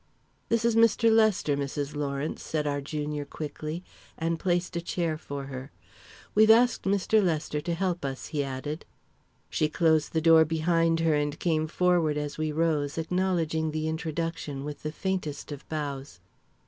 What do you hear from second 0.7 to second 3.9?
Mr. Lester, Mrs. Lawrence," said our junior, quickly,